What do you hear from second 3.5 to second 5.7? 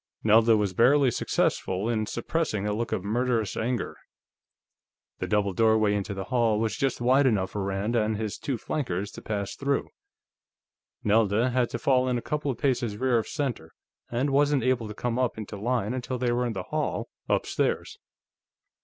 anger. The double